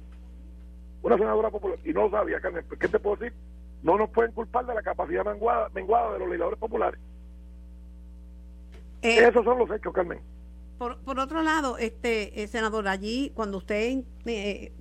[1.04, 2.66] Una senadora popular y no lo sabía, Carmen.
[2.68, 3.38] Pues, ¿Qué te puedo decir?
[3.84, 7.00] No nos pueden culpar de la capacidad menguada, menguada de los legisladores populares.
[9.04, 10.20] Eh, Esos son los hechos, Carmen.
[10.78, 14.72] Por, por otro lado, este eh, senador, allí cuando usted eh,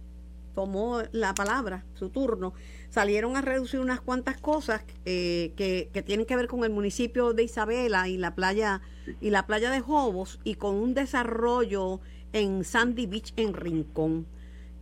[0.54, 2.54] tomó la palabra, su turno,
[2.88, 7.34] salieron a reducir unas cuantas cosas eh, que, que, tienen que ver con el municipio
[7.34, 8.80] de Isabela y la playa
[9.20, 12.00] y la playa de Jobos y con un desarrollo
[12.32, 14.26] en Sandy Beach en Rincón.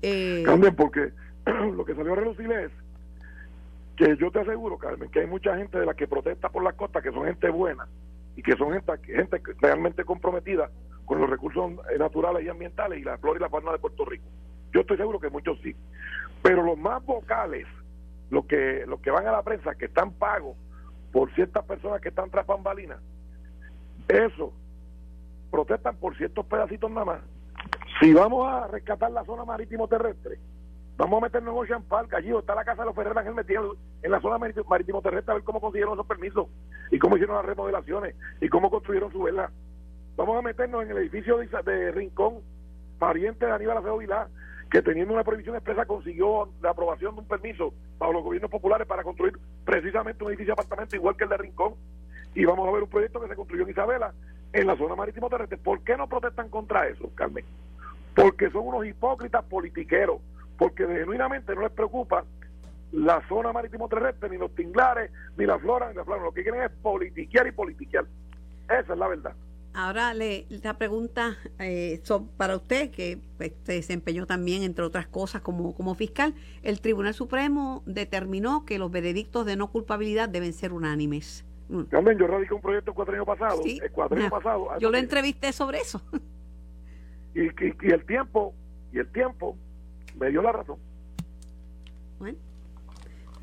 [0.02, 1.12] Eh, Carmen, porque
[1.76, 2.70] lo que salió a reducir es
[3.96, 6.72] que yo te aseguro, Carmen, que hay mucha gente de la que protesta por la
[6.72, 7.86] costa que son gente buena
[8.36, 10.70] y que son gente, gente realmente comprometida
[11.04, 14.26] con los recursos naturales y ambientales y la flora y la fauna de Puerto Rico.
[14.72, 15.74] Yo estoy seguro que muchos sí.
[16.42, 17.66] Pero los más vocales,
[18.30, 20.56] los que, los que van a la prensa, que están pagos
[21.12, 22.98] por ciertas personas que están tras bambalinas,
[24.08, 24.52] eso,
[25.50, 27.20] protestan por ciertos pedacitos nada más.
[28.00, 30.38] Si vamos a rescatar la zona marítimo terrestre,
[30.96, 33.76] vamos a meternos en Ocean Park, allí está la casa de los Ferrer Ángel metido
[34.02, 36.48] en la zona marítimo terrestre a ver cómo consiguieron esos permisos
[36.90, 39.50] y cómo hicieron las remodelaciones y cómo construyeron su vela
[40.16, 42.36] Vamos a meternos en el edificio de, Rincón,
[43.00, 44.28] pariente de Aníbal Acevedo Vilá,
[44.70, 48.86] que teniendo una prohibición expresa consiguió la aprobación de un permiso para los gobiernos populares
[48.86, 51.74] para construir precisamente un edificio de apartamento igual que el de Rincón.
[52.32, 54.12] Y vamos a ver un proyecto que se construyó en Isabela,
[54.52, 55.58] en la zona marítimo terrestre.
[55.58, 57.44] ¿Por qué no protestan contra eso, Carmen?
[58.14, 60.20] Porque son unos hipócritas politiqueros,
[60.56, 62.24] porque genuinamente no les preocupa
[62.92, 66.22] la zona marítimo terrestre, ni los tinglares, ni la flora, ni la flora.
[66.22, 68.04] Lo que quieren es politiquear y politiquear.
[68.68, 69.34] Esa es la verdad.
[69.74, 72.00] Ahora le, la pregunta eh,
[72.36, 76.32] para usted, que pues, se desempeñó también, entre otras cosas, como, como fiscal.
[76.62, 81.44] El Tribunal Supremo determinó que los veredictos de no culpabilidad deben ser unánimes.
[81.90, 83.62] Carmen, yo radicé un proyecto el cuatro años pasado.
[83.64, 86.00] el cuatro años pasado yo lo entrevisté sobre eso.
[87.34, 88.54] Y, y, el tiempo,
[88.92, 89.56] y el tiempo
[90.16, 90.78] me dio la razón.
[92.20, 92.38] Bueno.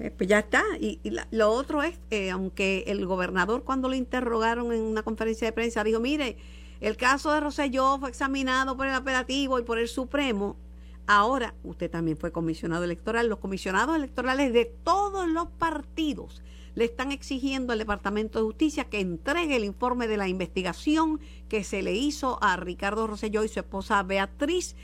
[0.02, 0.64] Eh, pues ya está.
[0.80, 5.54] Y, lo otro es, eh, aunque el gobernador cuando lo interrogaron en una conferencia de
[5.54, 6.38] prensa dijo, mire,
[6.80, 10.58] el caso de Roselló fue examinado por el operativo y por el Supremo.
[11.06, 13.28] Ahora, usted también fue comisionado electoral.
[13.28, 16.42] Los comisionados electorales de todos los partidos
[16.74, 21.64] le están exigiendo al Departamento de Justicia que entregue el informe de la investigación que
[21.64, 24.76] se le hizo a Ricardo Roselló y su esposa Beatriz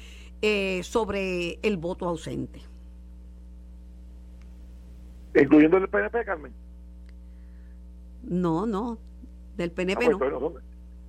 [0.44, 2.62] eh, sobre el voto ausente
[5.36, 6.54] incluyendo el PNP, Carmen.
[8.24, 8.98] No, no,
[9.56, 10.54] del PNP ah, pues no.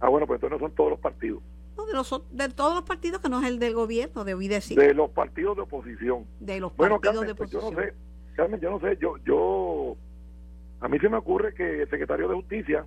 [0.00, 1.42] ah, bueno, pues entonces no son todos los partidos.
[1.76, 4.78] No, de, los, de todos los partidos que no es el del gobierno, de decir.
[4.78, 6.26] De los partidos de oposición.
[6.40, 7.62] De los partidos de oposición.
[7.62, 7.94] Pues yo no sé,
[8.34, 9.96] Carmen, yo no sé, yo, yo,
[10.80, 12.84] a mí se me ocurre que el secretario de Justicia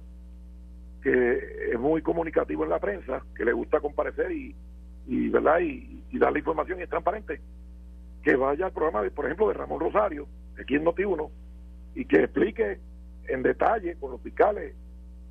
[1.01, 4.55] que es muy comunicativo en la prensa, que le gusta comparecer y,
[5.07, 7.41] y verdad y, y dar la información y es transparente,
[8.23, 10.27] que vaya al programa, de, por ejemplo, de Ramón Rosario,
[10.61, 11.29] aquí en Noti1,
[11.95, 12.79] y que explique
[13.27, 14.73] en detalle con los fiscales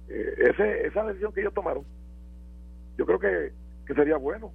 [0.09, 1.85] eh, ese, esa decisión que ellos tomaron.
[2.99, 3.53] Yo creo que,
[3.87, 4.53] que sería bueno,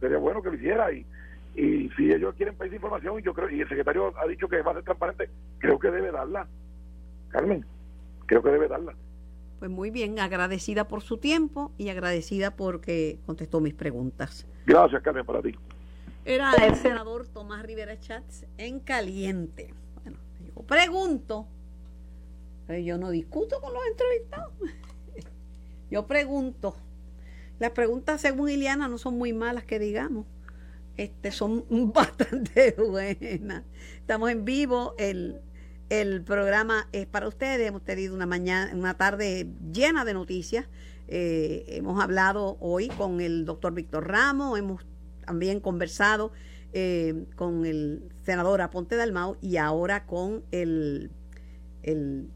[0.00, 1.06] sería bueno que lo hiciera y,
[1.54, 4.62] y si ellos quieren pedir información y yo creo y el secretario ha dicho que
[4.62, 6.46] va a ser transparente, creo que debe darla.
[7.28, 7.64] Carmen,
[8.26, 8.94] creo que debe darla.
[9.58, 14.46] Pues muy bien, agradecida por su tiempo y agradecida porque contestó mis preguntas.
[14.66, 15.54] Gracias, Carmen, para ti.
[16.24, 19.72] Era el senador Tomás Rivera Chats en caliente.
[20.62, 21.46] Pregunto,
[22.68, 24.52] yo no discuto con los entrevistados.
[25.90, 26.76] Yo pregunto.
[27.60, 30.26] Las preguntas, según Iliana, no son muy malas que digamos.
[30.96, 33.64] Este, son bastante buenas.
[33.96, 34.94] Estamos en vivo.
[34.98, 35.40] El,
[35.90, 37.68] el programa es para ustedes.
[37.68, 40.66] Hemos tenido una mañana, una tarde llena de noticias.
[41.06, 44.58] Eh, hemos hablado hoy con el doctor Víctor Ramos.
[44.58, 44.84] Hemos
[45.24, 46.32] también conversado
[46.74, 51.12] eh, con el senador Aponte Dalmau y ahora con el,
[51.84, 52.28] el,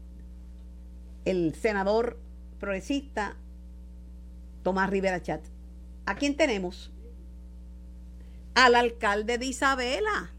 [1.25, 2.17] el senador
[2.57, 3.35] progresista
[4.63, 5.41] Tomás Rivera Chat.
[6.05, 6.91] ¿A quién tenemos?
[8.55, 10.31] Al alcalde de Isabela.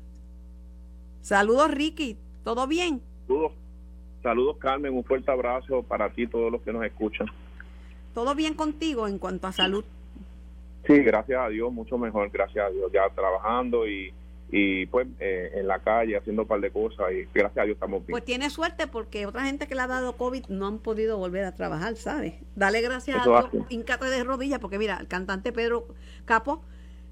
[1.21, 2.17] Saludos, Ricky.
[2.43, 3.03] ¿Todo bien?
[3.27, 3.53] Saludos.
[4.23, 4.95] Saludos, Carmen.
[4.95, 7.27] Un fuerte abrazo para ti y todos los que nos escuchan.
[8.15, 9.85] ¿Todo bien contigo en cuanto a salud?
[10.87, 12.91] Sí, gracias a Dios, mucho mejor, gracias a Dios.
[12.93, 14.13] Ya trabajando y,
[14.51, 17.75] y pues eh, en la calle haciendo un par de cosas y gracias a Dios
[17.75, 18.11] estamos bien.
[18.11, 21.45] Pues tiene suerte porque otra gente que le ha dado COVID no han podido volver
[21.45, 22.35] a trabajar, ¿sabes?
[22.57, 23.49] Dale gracias Eso a.
[23.51, 25.87] Dios, hincate de rodillas, porque mira, el cantante Pedro
[26.25, 26.65] Capo,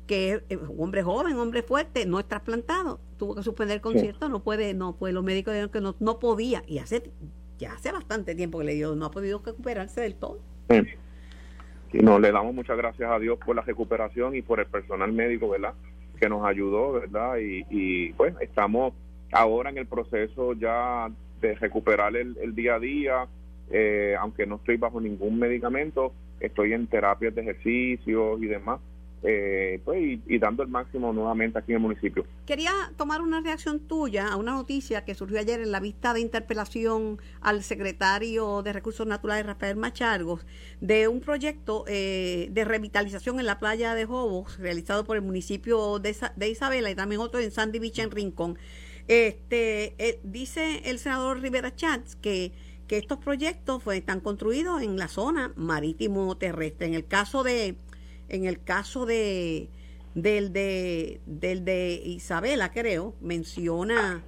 [0.06, 4.28] que es un hombre joven, hombre fuerte, no es trasplantado, tuvo que suspender el concierto,
[4.28, 7.10] no puede, no puede, los médicos dijeron que no, no podía, y hace,
[7.58, 10.40] ya hace bastante tiempo que le dio, no ha podido recuperarse del todo.
[10.70, 10.80] Sí.
[11.92, 15.12] Y nos le damos muchas gracias a Dios por la recuperación y por el personal
[15.12, 15.74] médico, ¿verdad?
[16.20, 17.38] Que nos ayudó, ¿verdad?
[17.38, 18.92] Y, y pues estamos
[19.32, 21.08] ahora en el proceso ya
[21.40, 23.26] de recuperar el, el día a día,
[23.70, 28.80] eh, aunque no estoy bajo ningún medicamento, estoy en terapias de ejercicios y demás,
[29.22, 32.24] eh, pues y, y dando el máximo nuevamente aquí en el municipio.
[32.46, 36.20] Quería tomar una reacción tuya a una noticia que surgió ayer en la vista de
[36.20, 40.46] interpelación al secretario de Recursos Naturales, Rafael Machargos,
[40.80, 45.98] de un proyecto eh, de revitalización en la playa de Jobos, realizado por el municipio
[45.98, 48.58] de, de Isabela y también otro en Sandy Beach, en Rincón.
[49.08, 52.52] Este, eh, dice el senador Rivera Chats que,
[52.86, 56.88] que estos proyectos pues, están construidos en la zona marítimo terrestre.
[56.88, 57.76] En el caso de,
[58.28, 59.68] en el caso de
[60.14, 64.24] del de del de Isabela creo menciona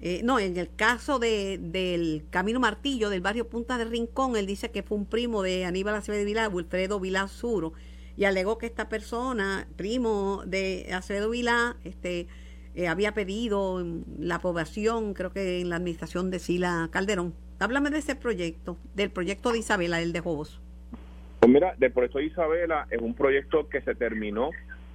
[0.00, 4.46] eh, no en el caso de del Camino Martillo del barrio Punta de Rincón él
[4.46, 7.28] dice que fue un primo de Aníbal Acevedo Vilá Wilfredo Vilá
[8.16, 12.26] y alegó que esta persona primo de Acevedo Vilá este
[12.74, 13.84] eh, había pedido
[14.18, 17.34] la aprobación creo que en la administración de Sila Calderón.
[17.58, 20.60] Háblame de ese proyecto del proyecto de Isabela el de Jobos
[21.40, 24.50] Pues mira, de Proyecto Isabela es un proyecto que se terminó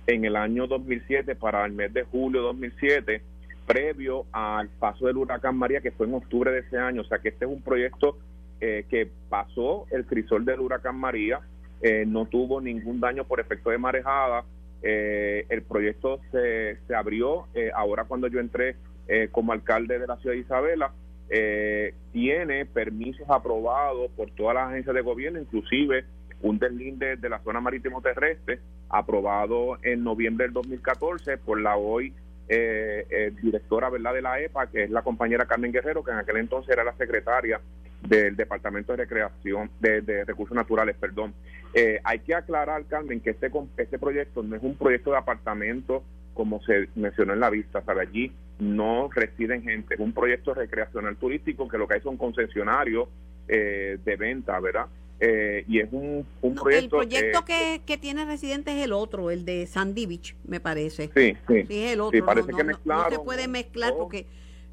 [0.08, 3.21] en el año 2007 para el mes de julio de 2007,
[3.65, 7.01] previo al paso del huracán María, que fue en octubre de ese año.
[7.01, 8.17] O sea que este es un proyecto
[8.60, 11.39] eh, que pasó el crisol del huracán María,
[11.82, 14.43] eh, no tuvo ningún daño por efecto de marejada.
[14.82, 18.75] Eh, el proyecto se, se abrió eh, ahora cuando yo entré
[19.08, 20.91] eh, como alcalde de la ciudad de Isabela.
[21.29, 26.06] eh, tiene permisos aprobados por todas las agencias de gobierno, inclusive
[26.43, 32.13] un deslinde de la zona marítimo terrestre aprobado en noviembre del 2014 por la hoy
[32.49, 36.17] eh, eh, directora verdad de la EPA que es la compañera Carmen Guerrero que en
[36.17, 37.60] aquel entonces era la secretaria
[38.01, 41.34] del Departamento de Recreación de, de Recursos Naturales perdón.
[41.73, 46.03] Eh, hay que aclarar Carmen que este este proyecto no es un proyecto de apartamento
[46.34, 51.15] como se mencionó en la vista sabe allí no residen gente es un proyecto recreacional
[51.15, 53.08] turístico que lo que hay son concesionarios
[53.47, 54.88] eh, de venta verdad
[55.25, 57.01] eh, y es un, un proyecto.
[57.01, 60.59] el proyecto eh, que, que tiene residentes es el otro, el de Sandy Beach, me
[60.59, 61.09] parece.
[61.15, 61.65] Sí, sí.
[61.67, 62.17] Sí, es el otro.
[62.19, 64.28] Sí, parece no, que no, no, se puede mezclar porque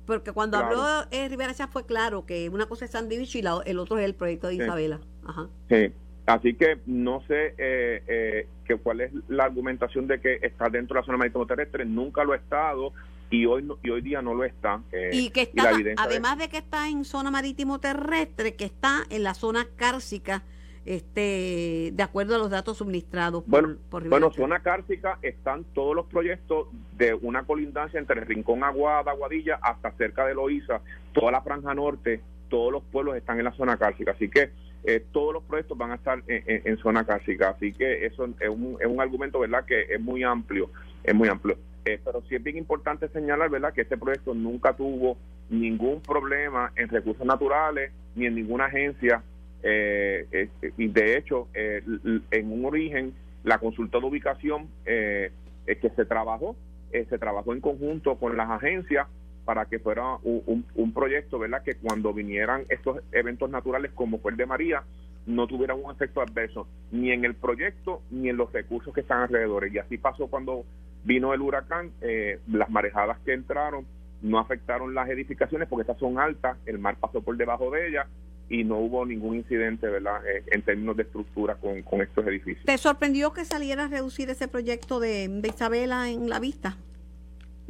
[0.07, 0.81] porque cuando Claro.
[0.83, 3.79] habló eh, Rivera Chá fue claro que una cosa es Sandy Beach y la- el
[3.79, 4.63] otro es el proyecto de Sí.
[4.63, 5.01] Isabela.
[5.25, 5.49] Ajá.
[5.69, 5.93] sí.
[6.35, 10.95] Así que no sé eh, eh, que cuál es la argumentación de que está dentro
[10.95, 11.85] de la zona marítimo terrestre.
[11.85, 12.93] Nunca lo ha estado
[13.31, 14.81] y hoy no- y hoy día no lo está.
[14.93, 19.25] eh, Y que está, además de que está en zona marítimo terrestre, que está en
[19.25, 20.43] la zona cárcica,
[20.87, 25.95] este, de acuerdo a los datos suministrados por, Bueno, por bueno, zona cárcica están todos
[25.95, 30.81] los proyectos de una colindancia entre Rincón Aguada, Aguadilla, hasta cerca de Loíza,
[31.13, 34.13] toda la franja norte, todos los pueblos están en la zona cárcica.
[34.13, 34.51] Así que
[34.85, 37.51] eh, todos los proyectos van a estar en, zona clásica.
[37.51, 40.71] Así que eso es un, es un argumento, ¿verdad?, que es muy amplio,
[41.05, 41.59] es muy amplio.
[41.85, 45.19] Eh, pero sí es bien importante señalar, ¿verdad?, que este proyecto nunca tuvo
[45.51, 49.23] ningún problema en recursos naturales ni en ninguna agencia.
[49.63, 53.13] Eh, y de hecho, en un origen,
[53.45, 56.57] la consulta de ubicación que se trabajó,
[56.91, 59.07] se trabajó en conjunto con las agencias
[59.45, 61.63] para que fuera un, proyecto, ¿verdad?
[61.63, 64.83] Que cuando vinieran estos eventos naturales como fue el de María,
[65.27, 69.23] no tuviera un efecto adverso ni en el proyecto ni en los recursos que están
[69.23, 69.69] alrededor.
[69.73, 70.65] Y así pasó cuando
[71.05, 73.87] vino el huracán, eh, las marejadas que entraron
[74.23, 78.07] no afectaron las edificaciones porque estas son altas, el mar pasó por debajo de ellas
[78.51, 82.65] y no hubo ningún incidente, ¿verdad?, eh, en términos de estructura con, con, estos edificios.
[82.67, 86.77] ¿Te sorprendió que saliera a reducir ese proyecto de Isabela en la vista?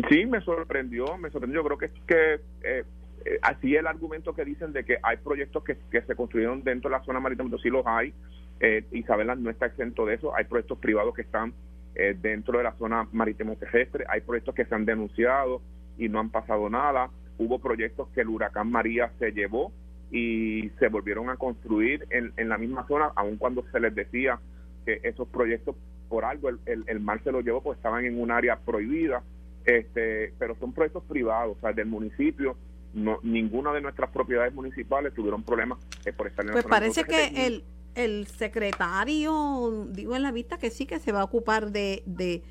[0.09, 1.64] Sí, me sorprendió, me sorprendió.
[1.64, 2.84] Creo que que eh,
[3.24, 6.96] eh, así el argumento que dicen de que hay proyectos que, se construyeron dentro de
[6.96, 8.14] la zona marítima, sí los hay.
[8.61, 10.34] Eh, Isabela no está exento de eso.
[10.36, 11.53] Hay proyectos privados que están
[11.94, 14.05] eh, dentro de la zona marítimo terrestre.
[14.09, 15.61] Hay proyectos que se han denunciado
[15.98, 17.11] y no han pasado nada.
[17.38, 19.72] Hubo proyectos que el huracán María se llevó
[20.11, 24.40] y se volvieron a construir en, en la misma zona, aun cuando se les decía
[24.84, 25.76] que esos proyectos
[26.09, 29.22] por algo el, el, el mar se los llevó, pues estaban en un área prohibida
[29.65, 32.57] este, pero son proyectos privados, o sea, del municipio.
[32.93, 37.47] No, ninguna de nuestras propiedades municipales tuvieron problemas eh, por estar en Pues parece que
[37.47, 42.03] el, el secretario digo en la vista que sí que se va a ocupar de,
[42.07, 42.43] de,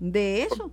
[0.00, 0.72] de eso.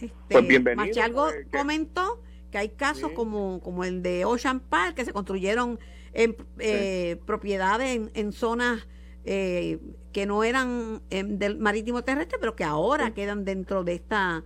[0.00, 0.84] Este, pues bienvenido.
[0.84, 2.20] Machalgo eh, comentó
[2.50, 5.78] que hay casos como, como el de Ocean Park que se construyeron
[6.12, 8.86] en eh, propiedades en, zonas
[9.24, 14.44] que no eran em, del marítimo terrestre, pero que ahora quedan dentro de esta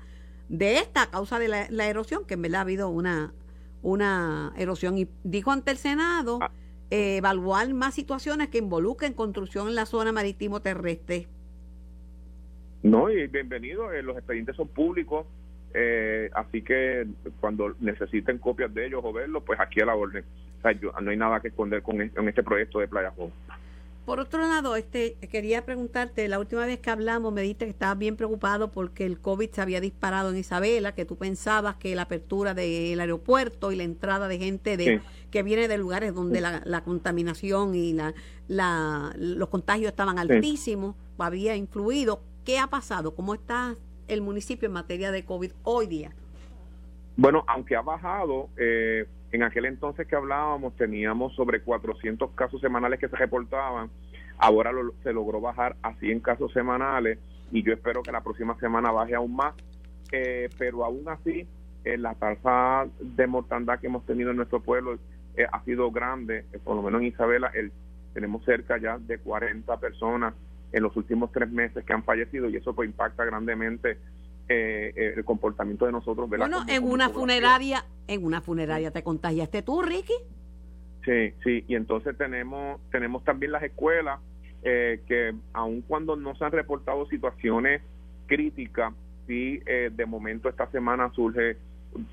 [0.51, 3.33] de esta causa de la, erosión, que en verdad ha habido una,
[3.83, 4.99] una erosión.
[4.99, 6.51] Y dijo ante el Senado ah.
[6.91, 11.29] eh, evaluar más situaciones que involucren construcción en la zona marítimo terrestre.
[12.83, 15.27] No, y bienvenido, eh, los expedientes son públicos,
[15.73, 17.07] eh, así que
[17.41, 20.25] cuando necesiten copias de ellos o verlos, pues aquí a la orden.
[21.01, 23.33] no hay nada que esconder con este, este proyecto de Playa Joven.
[24.11, 27.97] Por otro lado, este quería preguntarte, la última vez que hablamos me dijiste que estabas
[27.97, 32.03] bien preocupado porque el COVID se había disparado en Isabela, que tú pensabas que la
[32.03, 35.01] apertura del aeropuerto y la entrada de gente de
[35.31, 38.13] que viene de lugares donde la, contaminación y la,
[38.49, 42.21] la, los contagios estaban altísimos, había influido.
[42.45, 43.15] ¿Qué ha pasado?
[43.15, 43.77] ¿Cómo está
[44.09, 46.11] el municipio en materia de COVID hoy día?
[47.17, 52.99] Bueno, aunque ha bajado, eh, en aquel entonces que hablábamos teníamos sobre 400 casos semanales
[52.99, 53.91] que se reportaban,
[54.39, 54.73] ahora
[55.03, 57.19] se logró bajar a 100 casos semanales
[57.53, 59.55] y yo espero que la próxima semana baje aún más,
[60.13, 61.47] eh, pero aún así
[61.85, 64.99] eh, la tasa de mortandad que hemos tenido en nuestro pueblo
[65.37, 67.73] eh, ha sido grande, por lo menos en Isabela el,
[68.13, 70.35] tenemos cerca ya de 40 personas
[70.73, 73.99] en los últimos tres meses que han fallecido y eso pues impacta grandemente
[74.53, 76.29] eh, eh, el comportamiento de nosotros.
[76.29, 80.13] Bueno, en una funeraria, en una funeraria te contagiaste tú, Ricky.
[81.05, 84.19] Sí, sí, y entonces tenemos tenemos también las escuelas
[84.65, 87.81] eh, que aun cuando no se han reportado situaciones
[88.27, 88.93] críticas,
[89.29, 91.57] sí de momento esta semana surge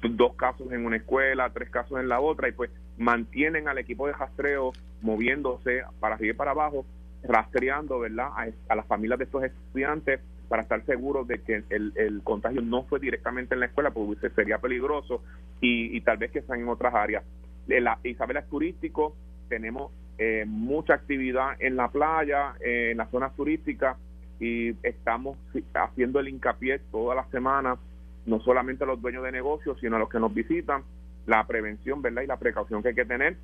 [0.04, 2.70] dos casos en una escuela, tres casos en la otra y pues
[3.00, 6.86] mantienen al equipo de rastreo moviéndose para arriba y para abajo,
[7.24, 8.28] rastreando, ¿verdad?
[8.36, 12.84] A, a las familias de estos estudiantes para estar seguros de que el, contagio no
[12.84, 15.22] fue directamente en la escuela, porque sería peligroso
[15.62, 17.24] y, tal vez que están en otras áreas.
[17.68, 19.16] La, Isabela es turístico,
[19.50, 23.98] tenemos eh, mucha actividad en la playa, eh, en las zonas turísticas
[24.39, 25.38] y estamos
[25.74, 27.78] haciendo el hincapié toda la semana,
[28.26, 30.84] no solamente a los dueños de negocios, sino a los que nos visitan,
[31.26, 32.22] la prevención, ¿verdad?
[32.22, 33.38] Y la precaución que hay que tener.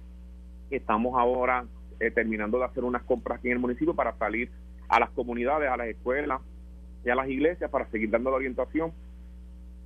[0.70, 1.66] Estamos ahora
[2.00, 4.50] eh, terminando de hacer unas compras aquí en el municipio para salir
[4.88, 6.42] a las comunidades, a las escuelas,
[7.06, 8.92] y a las iglesias para seguir dando la orientación,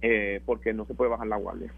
[0.02, 1.72] eh, porque no se puede bajar la guardia.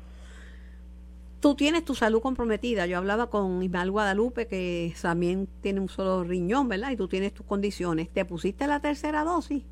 [1.40, 2.86] Tú tienes tu salud comprometida.
[2.86, 6.92] Yo hablaba con Ismael Guadalupe, que también tiene un solo riñón, ¿verdad?
[6.92, 8.10] Y tú tienes tus condiciones.
[8.10, 9.64] ¿Te pusiste la tercera dosis?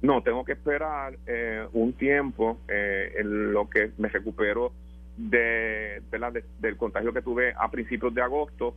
[0.00, 4.72] No, tengo que esperar eh, un tiempo eh, en lo que me recupero
[5.18, 6.02] de,
[6.60, 8.74] del contagio que tuve a principios de agosto,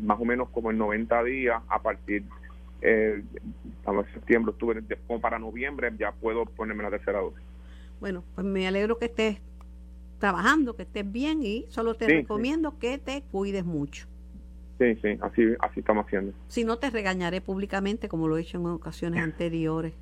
[0.00, 2.24] más o menos como en 90 días, a partir
[2.84, 3.24] eh,
[3.86, 7.42] en septiembre, octubre, como para noviembre ya puedo ponerme la tercera dosis.
[7.98, 9.38] Bueno, pues me alegro que estés
[10.18, 14.06] trabajando, que estés bien y solo te recomiendo que te cuides mucho.
[14.78, 16.32] Sí, sí, así, así estamos haciendo.
[16.48, 19.94] Si no, te regañaré públicamente como lo he hecho en ocasiones anteriores.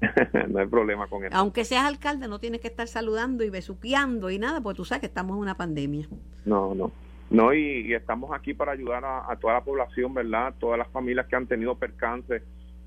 [0.48, 1.34] no hay problema con eso.
[1.34, 5.00] Aunque seas alcalde, no tienes que estar saludando y besuqueando y nada, porque tú sabes
[5.00, 6.06] que estamos en una pandemia.
[6.44, 6.92] No, no.
[7.30, 10.54] No, y, estamos aquí para ayudar a, toda la población, ¿verdad?
[10.58, 12.42] Todas las familias que han tenido percance.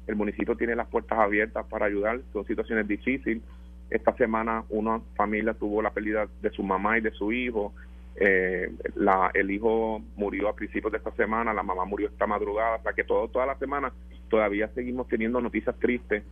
[0.07, 2.21] El municipio tiene las puertas abiertas para ayudar.
[2.31, 3.43] Son situaciones difíciles.
[3.89, 7.73] Esta semana una familia tuvo la pérdida de su mamá y de su hijo.
[8.15, 12.75] Eh, la, el hijo murió a principios de esta semana, la mamá murió esta madrugada,
[12.75, 13.93] o sea que todo, toda la semana
[14.29, 16.23] todavía seguimos teniendo noticias tristes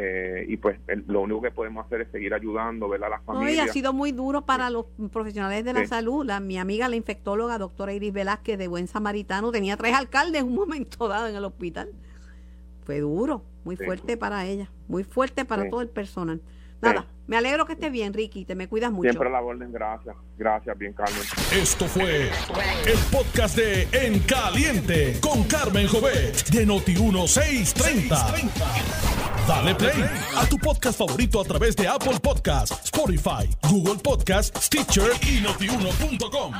[0.00, 0.78] eh, y pues
[1.08, 3.66] lo único que podemos hacer es seguir ayudando, ver a las familias.
[3.66, 6.24] No, ha sido muy duro para los profesionales de la salud.
[6.24, 10.48] La, mi amiga, la infectóloga, doctora Iris Velázquez de Buen Samaritano, tenía tres alcaldes en
[10.48, 11.90] un momento dado en el hospital.
[12.84, 16.40] Fue duro, muy fuerte para ella, muy fuerte para todo el personal.
[16.80, 19.10] Nada, me alegro que estés bien, Ricky, te me cuidas mucho.
[19.10, 20.16] Siempre la orden, gracias.
[20.38, 21.20] Gracias, bien, Carmen.
[21.52, 22.30] Esto fue
[22.86, 28.50] el podcast de En Caliente con Carmen Jovet de Noti1630.
[29.46, 30.04] Dale play
[30.36, 36.54] a tu podcast favorito a través de Apple Podcasts, Spotify, Google Podcasts, Stitcher y notiuno.com.